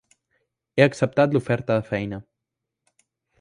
[0.79, 2.21] He acceptat l'oferta de feina.